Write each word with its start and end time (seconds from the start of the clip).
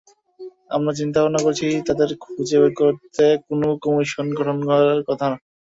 আমরা 0.69 0.91
চিন্তাভাবনা 0.99 1.39
করছি, 1.45 1.67
তাঁদের 1.87 2.09
খুঁজে 2.23 2.57
বের 2.61 2.71
করতে 2.79 3.25
কোনো 3.47 3.67
কমিশন 3.83 4.25
গঠন 4.37 4.57
করার 4.67 4.99
কথা। 5.09 5.27